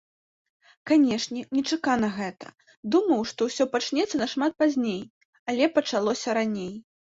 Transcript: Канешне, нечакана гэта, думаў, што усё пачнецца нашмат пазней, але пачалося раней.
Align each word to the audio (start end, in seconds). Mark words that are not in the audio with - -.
Канешне, 0.91 1.43
нечакана 1.57 2.09
гэта, 2.15 2.47
думаў, 2.97 3.21
што 3.33 3.39
усё 3.51 3.69
пачнецца 3.75 4.15
нашмат 4.25 4.59
пазней, 4.65 4.99
але 5.53 5.71
пачалося 5.79 6.29
раней. 6.43 6.75